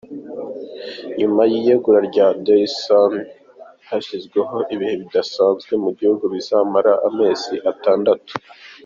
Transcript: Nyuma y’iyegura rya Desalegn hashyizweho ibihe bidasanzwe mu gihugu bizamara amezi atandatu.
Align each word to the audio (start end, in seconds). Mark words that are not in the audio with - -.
Nyuma 1.19 1.41
y’iyegura 1.51 1.99
rya 2.09 2.27
Desalegn 2.47 3.23
hashyizweho 3.89 4.57
ibihe 4.73 4.93
bidasanzwe 5.01 5.73
mu 5.83 5.89
gihugu 5.97 6.23
bizamara 6.33 6.91
amezi 7.07 7.55
atandatu. 7.73 8.33